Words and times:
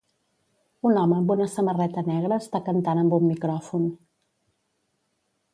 un 0.89 0.97
home 1.01 1.17
amb 1.17 1.33
una 1.35 1.47
samarreta 1.57 2.05
negra 2.09 2.39
està 2.45 2.63
cantant 2.71 3.03
amb 3.05 3.17
un 3.19 3.29
micròfon. 3.29 3.89